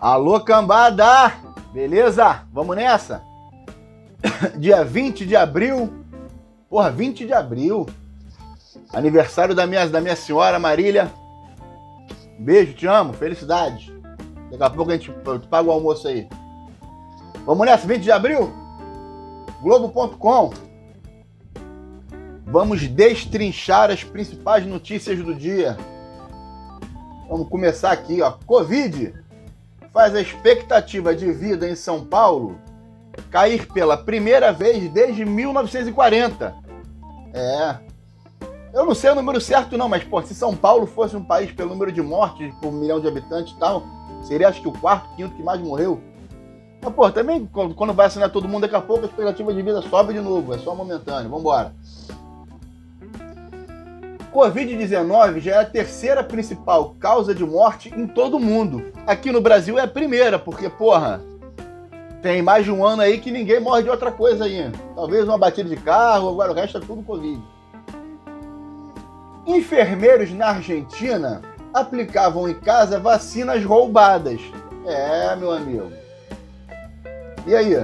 [0.00, 1.32] Alô, cambada!
[1.72, 2.42] Beleza?
[2.52, 3.20] Vamos nessa?
[4.56, 5.92] Dia 20 de abril.
[6.70, 7.84] Porra, 20 de abril.
[8.92, 11.10] Aniversário da minha, da minha senhora Marília.
[12.38, 13.92] Beijo, te amo, felicidades.
[14.52, 15.10] Daqui a pouco a gente
[15.50, 16.28] paga o almoço aí.
[17.44, 18.52] Vamos nessa, 20 de abril?
[19.60, 20.52] Globo.com.
[22.46, 25.76] Vamos destrinchar as principais notícias do dia.
[27.28, 28.30] Vamos começar aqui, ó.
[28.46, 29.26] Covid
[29.92, 32.58] faz a expectativa de vida em São Paulo
[33.30, 36.54] cair pela primeira vez desde 1940.
[37.34, 37.76] É.
[38.72, 41.50] Eu não sei o número certo não, mas pô, se São Paulo fosse um país
[41.52, 43.82] pelo número de mortes por milhão de habitantes e tal,
[44.22, 46.00] seria acho que o quarto, quinto que mais morreu.
[46.82, 49.82] Mas pô, também quando vai assinar todo mundo, daqui a pouco a expectativa de vida
[49.82, 51.30] sobe de novo, é só momentâneo.
[51.30, 51.74] Vambora.
[54.38, 58.92] Covid-19 já é a terceira principal causa de morte em todo o mundo.
[59.04, 61.20] Aqui no Brasil é a primeira, porque, porra,
[62.22, 64.70] tem mais de um ano aí que ninguém morre de outra coisa aí.
[64.94, 67.42] Talvez uma batida de carro, agora o resto é tudo Covid.
[69.44, 71.42] Enfermeiros na Argentina
[71.74, 74.40] aplicavam em casa vacinas roubadas.
[74.86, 75.90] É, meu amigo.
[77.44, 77.74] E aí?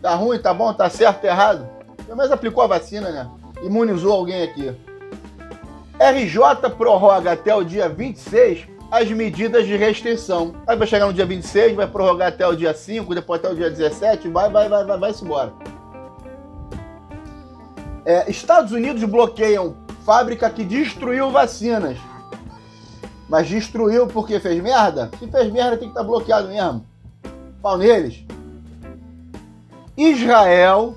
[0.00, 1.68] Tá ruim, tá bom, tá certo, tá errado?
[2.06, 3.30] Pelo menos aplicou a vacina, né?
[3.62, 4.74] Imunizou alguém aqui.
[5.98, 10.54] RJ prorroga até o dia 26 as medidas de restrição.
[10.66, 13.56] Aí vai chegar no dia 26, vai prorrogar até o dia 5, depois até o
[13.56, 15.52] dia 17, vai, vai, vai, vai, vai-se embora.
[18.04, 21.98] É, Estados Unidos bloqueiam fábrica que destruiu vacinas.
[23.28, 25.10] Mas destruiu porque fez merda?
[25.18, 26.86] Se fez merda, tem que estar tá bloqueado mesmo.
[27.62, 28.22] Pau neles.
[29.96, 30.94] Israel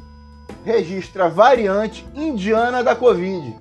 [0.66, 3.56] registra variante indiana da Covid.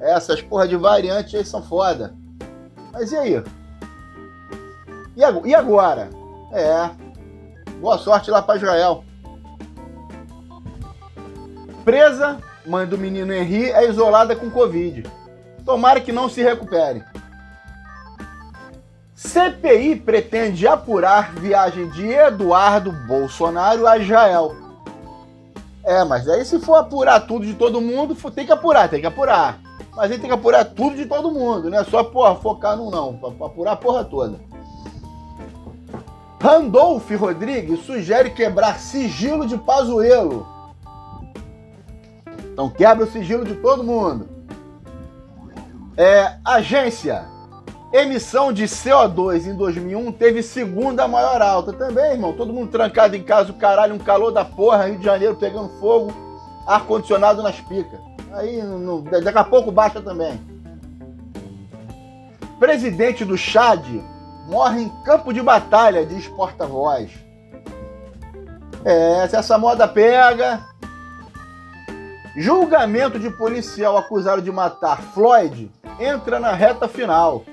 [0.00, 2.14] Essas porra de variantes aí são foda.
[2.92, 3.42] Mas e aí?
[5.44, 6.08] E agora?
[6.52, 6.90] É.
[7.80, 9.04] Boa sorte lá para Israel.
[11.84, 15.04] Presa, mãe do menino Henri, é isolada com Covid.
[15.64, 17.04] Tomara que não se recupere.
[19.14, 24.54] CPI pretende apurar viagem de Eduardo Bolsonaro a Israel.
[25.82, 29.06] É, mas aí se for apurar tudo de todo mundo, tem que apurar, tem que
[29.06, 29.58] apurar.
[29.98, 32.88] Mas aí tem que apurar tudo de todo mundo, não é só porra, focar num
[32.88, 34.38] não, apurar a porra toda.
[36.40, 40.46] Randolph Rodrigues sugere quebrar sigilo de Pazuello.
[42.52, 44.28] Então quebra o sigilo de todo mundo.
[45.96, 47.26] É, agência.
[47.92, 52.34] Emissão de CO2 em 2001 teve segunda maior alta também, irmão.
[52.34, 55.70] Todo mundo trancado em casa, o caralho, um calor da porra, Rio de Janeiro pegando
[55.80, 56.12] fogo,
[56.68, 58.07] ar-condicionado nas picas.
[58.32, 60.40] Aí no, daqui a pouco baixa também.
[62.58, 63.84] Presidente do Chad
[64.48, 67.10] morre em campo de batalha, diz porta-voz.
[68.84, 70.66] É, se essa moda pega.
[72.36, 77.44] Julgamento de policial acusado de matar Floyd entra na reta final.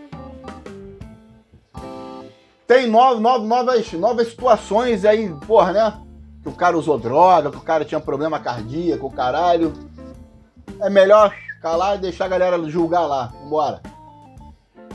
[2.67, 5.93] Tem nove, novas, novas situações aí, porra, né?
[6.41, 9.73] Que o cara usou droga, que o cara tinha problema cardíaco, caralho.
[10.81, 13.33] É melhor calar e deixar a galera julgar lá.
[13.41, 13.81] Vambora.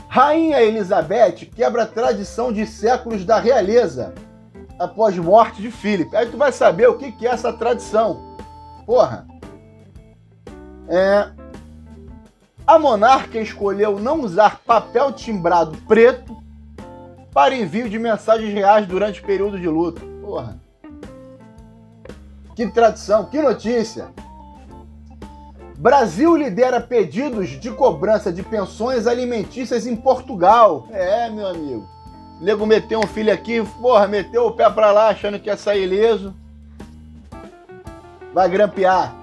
[0.07, 4.13] Rainha Elizabeth quebra a tradição de séculos da realeza
[4.77, 6.13] após morte de Philip.
[6.15, 8.35] Aí tu vai saber o que, é essa tradição.
[8.85, 9.25] Porra.
[10.87, 11.29] É...
[12.67, 16.41] A monarca escolheu não usar papel timbrado preto
[17.33, 20.01] para envio de mensagens reais durante o período de luto.
[20.21, 20.59] Porra.
[22.55, 24.09] Que tradição, que notícia.
[25.81, 30.87] Brasil lidera pedidos de cobrança de pensões alimentícias em Portugal.
[30.91, 31.89] É, meu amigo.
[32.39, 35.57] O nego meteu um filho aqui, porra, meteu o pé pra lá achando que ia
[35.57, 36.35] sair ileso.
[38.31, 39.15] Vai grampear.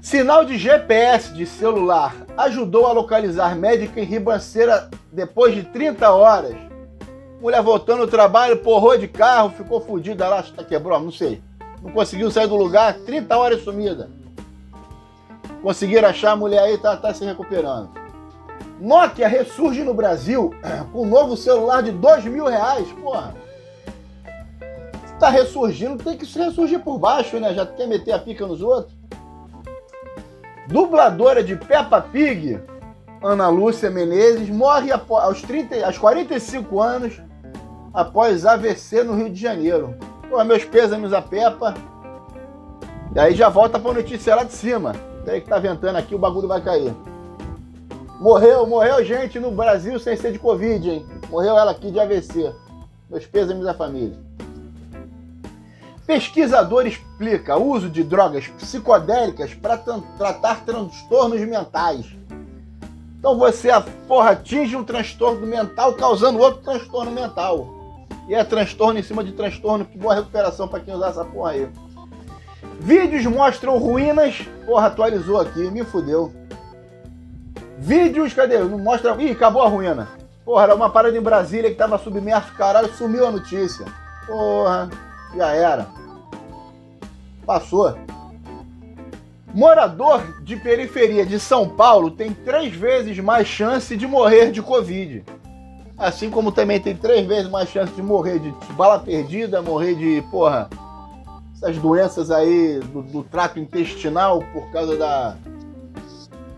[0.00, 6.54] Sinal de GPS de celular ajudou a localizar médica em ribanceira depois de 30 horas.
[7.40, 11.42] Mulher voltando do trabalho, porrou de carro, ficou fodida lá, tá quebrou, não sei.
[11.82, 14.08] Não conseguiu sair do lugar, 30 horas sumida.
[15.62, 17.90] Conseguiram achar a mulher aí, tá, tá se recuperando.
[18.80, 20.54] Nokia ressurge no Brasil
[20.92, 23.34] com um novo celular de dois mil reais, porra.
[25.06, 27.54] Se tá ressurgindo, tem que ressurgir por baixo, né?
[27.54, 28.94] Já quer meter a pica nos outros.
[30.68, 32.60] Dubladora de Peppa Pig,
[33.22, 37.20] Ana Lúcia Menezes, morre aos, 30, aos 45 anos
[37.94, 39.96] após AVC no Rio de Janeiro.
[40.28, 41.72] Pô, meus pêsames a Peppa.
[43.14, 44.92] E aí já volta pra notícia lá de cima.
[45.26, 46.94] Peraí que tá ventando aqui, o bagulho vai cair.
[48.20, 51.06] Morreu, morreu gente no Brasil sem ser de Covid, hein?
[51.28, 52.54] Morreu ela aqui de AVC.
[53.10, 54.16] Meus pêsames da família.
[56.06, 62.06] Pesquisador explica uso de drogas psicodélicas para tratar transtornos mentais.
[63.18, 63.70] Então você,
[64.06, 67.66] porra, atinge um transtorno mental causando outro transtorno mental.
[68.28, 69.84] E é transtorno em cima de transtorno.
[69.84, 71.68] Que boa recuperação para quem usar essa porra aí.
[72.80, 74.46] Vídeos mostram ruínas.
[74.64, 76.32] Porra, atualizou aqui, me fudeu.
[77.78, 78.58] Vídeos, cadê?
[78.58, 79.14] Não mostra.
[79.20, 80.08] Ih, acabou a ruína.
[80.44, 83.84] Porra, era uma parada em Brasília que tava submerso, caralho, sumiu a notícia.
[84.26, 84.88] Porra,
[85.34, 85.86] já era.
[87.44, 87.96] Passou.
[89.52, 95.24] Morador de periferia de São Paulo tem três vezes mais chance de morrer de Covid.
[95.96, 100.22] Assim como também tem três vezes mais chance de morrer de bala perdida, morrer de,
[100.30, 100.68] porra,
[101.56, 105.36] essas doenças aí do, do trato intestinal por causa da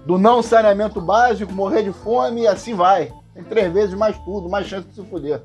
[0.05, 3.13] do não saneamento básico, morrer de fome e assim vai.
[3.35, 5.43] Tem três vezes mais tudo, mais chance de se fuder.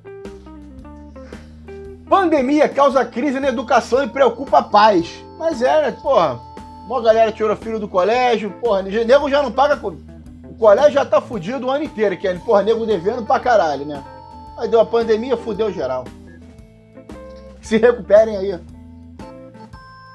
[2.08, 5.24] Pandemia causa crise na educação e preocupa pais.
[5.38, 5.98] Mas é, né?
[6.02, 6.40] Porra,
[6.88, 9.80] uma galera tirou filho do colégio, porra, nego já não paga.
[9.86, 13.86] O colégio já tá fudido o ano inteiro, que é, porra, nego devendo pra caralho,
[13.86, 14.02] né?
[14.58, 16.06] Aí deu a pandemia, fudeu geral.
[17.62, 18.60] Se recuperem aí.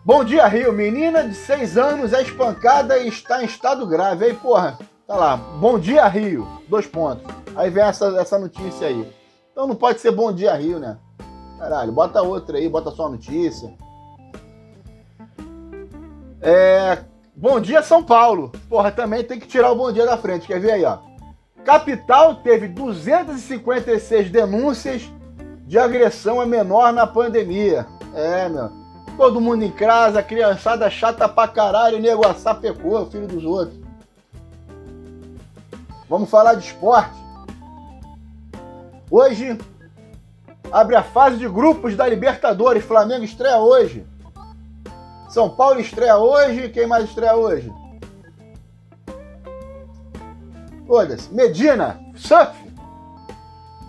[0.08, 0.72] Bom dia, Rio.
[0.72, 4.24] Menina de 6 anos é espancada e está em estado grave.
[4.24, 5.36] Aí, porra, tá lá.
[5.36, 6.48] Bom dia, Rio.
[6.66, 7.22] Dois pontos.
[7.54, 9.06] Aí vem essa, essa notícia aí.
[9.52, 10.96] Então não pode ser bom dia, Rio, né?
[11.58, 13.70] Caralho, bota outra aí, bota só a notícia.
[16.40, 17.00] É...
[17.36, 18.50] Bom dia, São Paulo.
[18.66, 20.46] Porra, também tem que tirar o bom dia da frente.
[20.46, 21.00] Quer ver aí, ó?
[21.66, 25.02] Capital teve 256 denúncias
[25.66, 27.86] de agressão a menor na pandemia.
[28.14, 28.87] É, meu.
[29.18, 33.76] Todo mundo em casa, criançada chata pra caralho, nego sapecou, filho dos outros.
[36.08, 37.18] Vamos falar de esporte.
[39.10, 39.58] Hoje
[40.70, 42.84] abre a fase de grupos da Libertadores.
[42.84, 44.06] Flamengo estreia hoje.
[45.28, 46.68] São Paulo estreia hoje.
[46.68, 47.72] Quem mais estreia hoje?
[50.86, 51.34] Foda-se.
[51.34, 52.56] Medina, surf.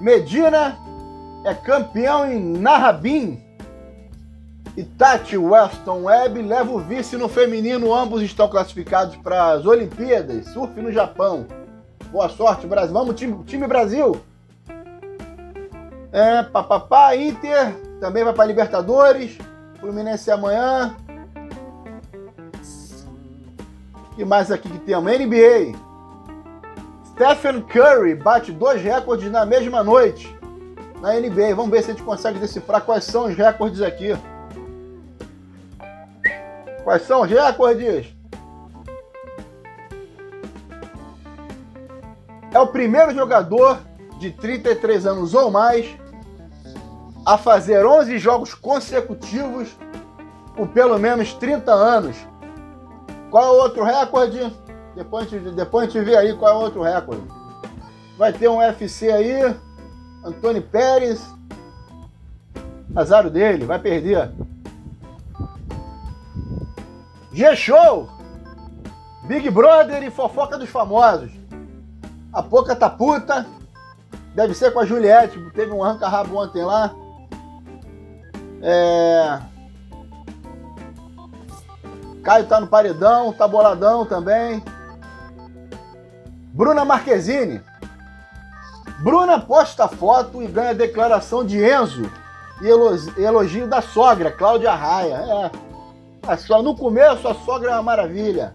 [0.01, 0.75] Medina
[1.45, 3.48] é campeão em Narrabim
[4.77, 7.93] e Tati Weston Webb leva o vice no feminino.
[7.93, 10.47] Ambos estão classificados para as Olimpíadas.
[10.47, 11.45] Surf no Japão.
[12.11, 12.93] Boa sorte, Brasil.
[12.93, 14.21] Vamos, time, time Brasil.
[16.11, 19.37] É, papapá, Inter também vai para Libertadores.
[19.79, 20.95] Fluminense amanhã.
[24.11, 25.11] O que mais aqui que temos?
[25.11, 25.77] NBA.
[27.05, 30.33] Stephen Curry bate dois recordes na mesma noite
[31.01, 31.55] na NBA.
[31.55, 34.17] Vamos ver se a gente consegue decifrar quais são os recordes aqui.
[36.89, 38.07] Quais são os recordes?
[42.51, 43.79] É o primeiro jogador
[44.17, 45.87] de 33 anos ou mais
[47.23, 49.69] a fazer 11 jogos consecutivos
[50.55, 52.15] por pelo menos 30 anos.
[53.29, 54.51] Qual é o outro recorde?
[54.95, 57.21] Depois a gente, depois a gente vê aí qual é o outro recorde.
[58.17, 59.55] Vai ter um UFC aí.
[60.25, 61.23] Antônio Pérez.
[62.95, 64.31] Azar dele, vai perder.
[67.31, 68.09] G-Show!
[69.23, 71.31] Big Brother e fofoca dos famosos.
[72.33, 73.45] A Poca tá puta.
[74.33, 75.39] Deve ser com a Juliette.
[75.51, 76.93] Teve um arranca-rabo ontem lá.
[78.61, 79.39] É...
[82.23, 84.63] Caio tá no paredão, tá boladão também.
[86.53, 87.61] Bruna Marquezine.
[89.03, 92.11] Bruna posta foto e ganha declaração de Enzo
[92.61, 95.15] e elogio da sogra, Cláudia Raia.
[95.15, 95.68] É.
[96.29, 98.53] A só no começo a sogra é uma maravilha.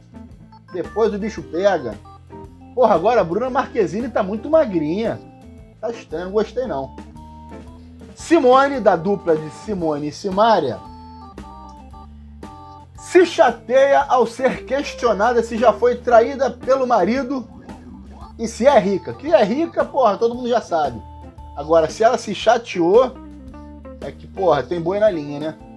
[0.73, 1.97] Depois o bicho pega.
[2.73, 5.19] Porra, agora a Bruna Marquezine tá muito magrinha.
[5.81, 6.95] Tá estranho, não gostei não.
[8.14, 10.78] Simone, da dupla de Simone e Simária,
[12.97, 17.45] se chateia ao ser questionada se já foi traída pelo marido
[18.38, 19.14] e se é rica.
[19.14, 21.02] Que é rica, porra, todo mundo já sabe.
[21.57, 23.16] Agora, se ela se chateou,
[24.00, 25.74] é que, porra, tem boi na linha, né?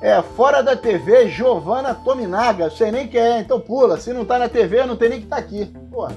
[0.00, 2.70] É, fora da TV, Giovanna Tominaga.
[2.70, 3.98] Sei nem quem é, então pula.
[3.98, 5.66] Se não tá na TV, não tem nem que tá aqui.
[5.90, 6.14] Porra.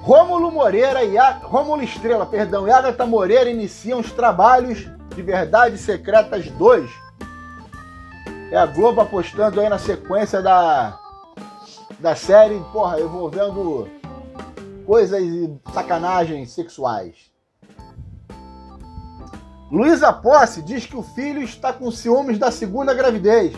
[0.00, 1.16] Rômulo Moreira e.
[1.42, 6.90] Rômulo Estrela, perdão, e Agatha Moreira iniciam os trabalhos de Verdades Secretas 2.
[8.50, 10.98] É a Globo apostando aí na sequência da,
[12.00, 13.86] da série, porra, envolvendo
[14.86, 17.29] coisas e sacanagens sexuais.
[19.70, 23.52] Luísa Posse diz que o filho está com ciúmes da segunda gravidez.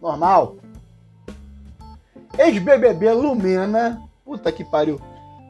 [0.00, 0.56] Normal.
[2.38, 5.00] Ex-BBB Lumena, puta que pariu,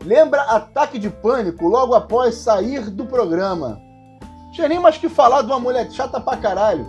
[0.02, 3.78] lembra ataque de pânico logo após sair do programa.
[4.52, 6.86] Tinha nem mais que falar de uma mulher chata pra caralho.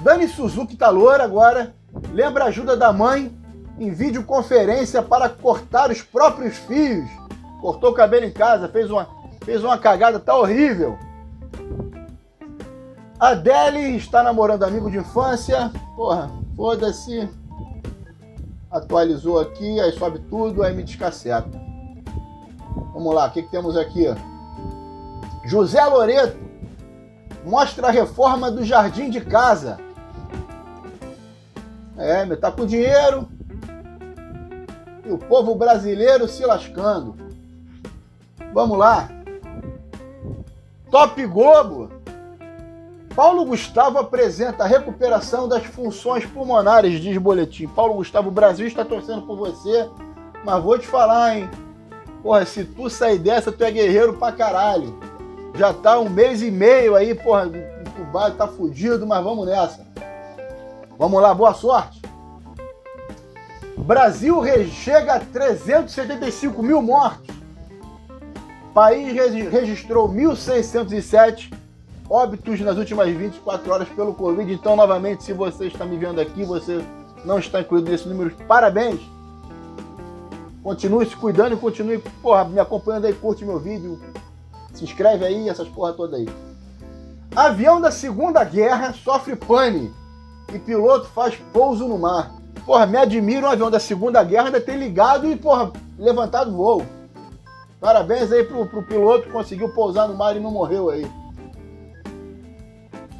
[0.00, 1.74] Dani Suzuki tá loura agora.
[2.12, 3.30] Lembra a ajuda da mãe
[3.78, 7.08] em videoconferência para cortar os próprios fios.
[7.60, 9.06] Cortou o cabelo em casa, fez uma,
[9.44, 10.98] fez uma cagada, tá horrível.
[13.22, 15.70] Adele está namorando amigo de infância.
[15.94, 17.30] Porra, foda-se.
[18.68, 21.48] Atualizou aqui, aí sobe tudo, aí me descaceta.
[22.92, 24.06] Vamos lá, o que, que temos aqui?
[25.44, 26.36] José Loreto
[27.44, 29.78] mostra a reforma do jardim de casa.
[31.96, 33.28] É, meu, tá com dinheiro.
[35.06, 37.14] E o povo brasileiro se lascando.
[38.52, 39.08] Vamos lá.
[40.90, 42.01] Top Globo.
[43.14, 47.68] Paulo Gustavo apresenta a recuperação das funções pulmonares, diz boletim.
[47.68, 49.88] Paulo Gustavo, o Brasil está torcendo por você,
[50.44, 51.50] mas vou te falar, hein?
[52.22, 54.98] Porra, se tu sair dessa, tu é guerreiro pra caralho.
[55.54, 59.86] Já tá um mês e meio aí, porra, o tá fudido, mas vamos nessa.
[60.98, 62.00] Vamos lá, boa sorte.
[63.76, 64.40] Brasil
[64.70, 67.34] chega a 375 mil mortos.
[68.72, 69.12] País
[69.50, 71.52] registrou 1.607
[72.12, 74.52] óbitos nas últimas 24 horas pelo Covid.
[74.52, 76.84] Então, novamente, se você está me vendo aqui, você
[77.24, 79.00] não está incluído nesse número, parabéns.
[80.62, 83.98] Continue se cuidando e continue, porra, me acompanhando aí, curte meu vídeo,
[84.74, 86.28] se inscreve aí, essas porra toda aí.
[87.34, 89.90] Avião da Segunda Guerra sofre pane
[90.52, 92.30] e piloto faz pouso no mar.
[92.66, 96.84] Porra, me admira um avião da Segunda Guerra ainda ter ligado e, porra, levantado voo.
[97.80, 101.10] Parabéns aí pro, pro piloto que conseguiu pousar no mar e não morreu aí.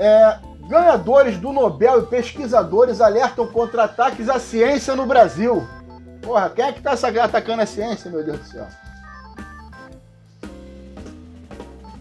[0.04, 5.64] É, ganhadores do Nobel e pesquisadores alertam contra ataques à ciência no Brasil.
[6.20, 8.66] Porra, quem é que tá atacando a ciência, meu Deus do céu?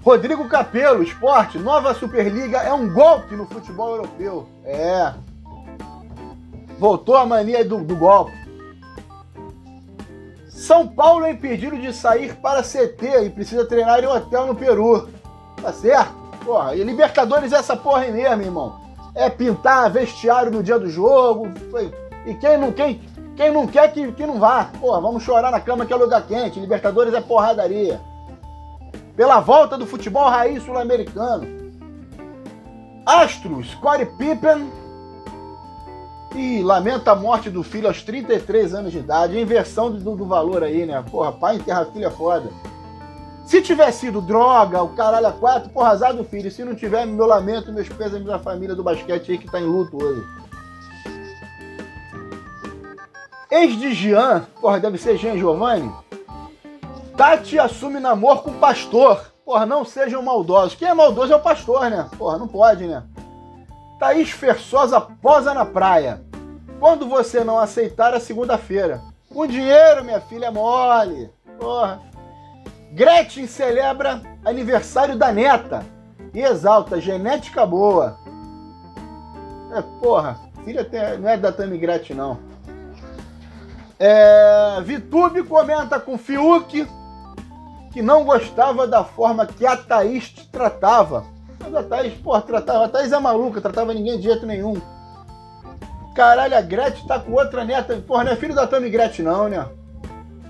[0.04, 4.50] Rodrigo Capello, esporte, nova Superliga é um golpe no futebol europeu.
[4.66, 5.14] É.
[6.80, 8.34] Voltou a mania do, do golpe.
[10.50, 15.08] São Paulo é impedido de sair para CT e precisa treinar em hotel no Peru.
[15.62, 16.21] Tá certo?
[16.44, 18.82] Porra, e Libertadores é essa porra aí mesmo, irmão.
[19.14, 21.50] É pintar vestiário no dia do jogo.
[22.26, 23.02] E quem não, quem,
[23.36, 24.70] quem não quer que, que não vá.
[24.80, 26.60] Porra, vamos chorar na cama que é lugar quente.
[26.60, 28.00] Libertadores é porradaria.
[29.16, 31.48] Pela volta do futebol raiz sul-americano.
[33.06, 34.72] Astros, Corey Pippen.
[36.34, 39.40] E lamenta a morte do filho aos 33 anos de idade.
[39.40, 41.04] Inversão do, do valor aí, né?
[41.12, 42.50] Porra, pai enterra filho é foda.
[43.46, 46.50] Se tiver sido droga, o caralho a quatro, porra, azar do filho.
[46.50, 49.66] Se não tiver, meu lamento, meus pêsames da família do basquete aí que tá em
[49.66, 50.24] luto hoje.
[53.50, 55.92] Ex de Jean, porra, deve ser Jean Giovanni.
[57.18, 59.32] Tati assume namoro com pastor.
[59.44, 60.76] Porra, não sejam maldosos.
[60.76, 62.10] Quem é maldoso é o pastor, né?
[62.18, 63.04] Porra, não pode, né?
[64.00, 66.22] Thaís Fersosa posa na praia.
[66.80, 69.02] Quando você não aceitar a segunda-feira.
[69.30, 71.30] Com dinheiro, minha filha, é mole.
[71.60, 72.02] Porra.
[72.94, 75.86] Gretchen celebra aniversário da neta
[76.34, 78.18] e exalta genética boa.
[79.74, 82.38] É, porra, filha tem, não é da Tami Gretchen, não.
[83.98, 86.88] É, Vitube comenta com Fiuk
[87.94, 91.26] que não gostava da forma que a Thaís te tratava.
[91.60, 92.86] Mas a Thaís, porra, tratava.
[92.86, 94.82] A Thaís é maluca, tratava ninguém de jeito nenhum.
[96.16, 97.96] Caralho, a Gretchen tá com outra neta.
[97.98, 99.66] Porra, não é filho da Tami Gretchen, não, né?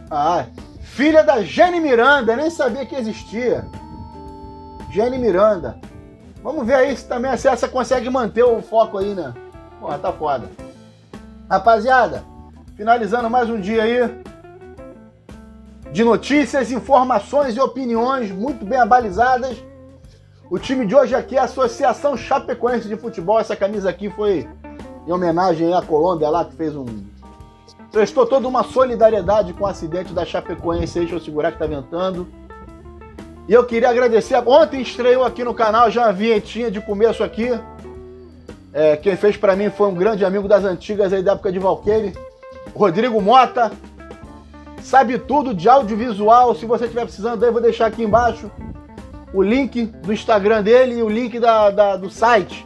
[0.09, 0.45] Ah,
[0.91, 3.65] Filha da Jenny Miranda, nem sabia que existia.
[4.91, 5.79] Jenny Miranda.
[6.43, 9.33] Vamos ver aí se também se essa consegue manter o foco aí, né?
[9.79, 10.49] Porra, tá foda.
[11.49, 12.25] Rapaziada,
[12.75, 14.21] finalizando mais um dia aí
[15.93, 19.63] de notícias, informações e opiniões muito bem abalizadas.
[20.49, 23.39] O time de hoje aqui é a Associação Chapecoense de Futebol.
[23.39, 24.45] Essa camisa aqui foi
[25.07, 26.85] em homenagem à Colômbia lá, que fez um
[27.91, 32.25] Prestou toda uma solidariedade com o acidente da Chapecoense, deixa eu segurar que tá ventando.
[33.49, 34.41] E eu queria agradecer.
[34.47, 37.49] Ontem estreou aqui no canal já uma vinhetinha de começo aqui.
[38.71, 41.59] É, quem fez para mim foi um grande amigo das antigas aí da época de
[41.59, 42.13] Valqueire,
[42.73, 43.69] Rodrigo Mota.
[44.81, 46.55] Sabe tudo de audiovisual.
[46.55, 48.49] Se você estiver precisando, eu vou deixar aqui embaixo
[49.33, 52.65] o link do Instagram dele e o link da, da, do site.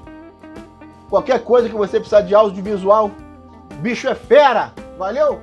[1.09, 3.09] Qualquer coisa que você precisar de audiovisual,
[3.81, 4.84] bicho é fera!
[4.97, 5.41] Valeu?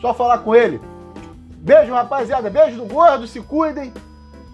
[0.00, 0.80] Só falar com ele.
[1.58, 2.50] Beijo, rapaziada.
[2.50, 3.26] Beijo do gordo.
[3.26, 3.92] Se cuidem.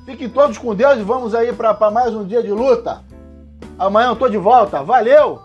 [0.04, 3.02] Fiquem todos com Deus e vamos aí para mais um dia de luta.
[3.78, 4.82] Amanhã eu tô de volta.
[4.82, 5.40] Valeu!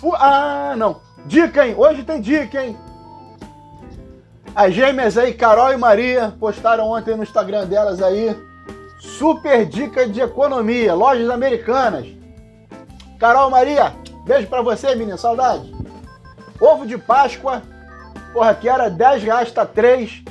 [0.00, 1.00] Fu ah, não.
[1.26, 1.74] Dica, hein?
[1.76, 2.76] Hoje tem dica, hein?
[4.54, 8.36] As gêmeas aí, Carol e Maria, postaram ontem no Instagram delas aí.
[8.98, 12.06] Super dica de economia, lojas americanas.
[13.18, 13.94] Carol Maria,
[14.26, 15.72] beijo pra você, menina, saudade.
[16.62, 17.60] Ovo de Páscoa,
[18.32, 20.22] porra, que era 10 reais tá 3,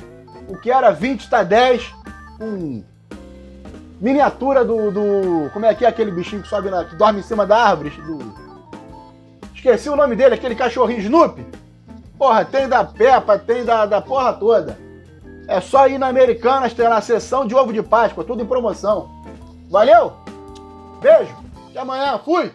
[0.48, 1.94] o que era 20 tá 10,
[2.38, 2.82] com
[4.00, 6.86] miniatura do, do, Como é que é aquele bichinho que sobe na.
[6.86, 7.90] que dorme em cima da árvore?
[7.90, 8.32] Do,
[9.54, 11.46] esqueci o nome dele, aquele cachorrinho Snoopy.
[12.16, 14.78] Porra, tem da Peppa, tem da, da porra toda.
[15.46, 19.10] É só ir na Americanas, ter na sessão de ovo de Páscoa, tudo em promoção.
[19.70, 20.14] Valeu?
[21.02, 21.34] Beijo,
[21.68, 22.50] até amanhã, fui!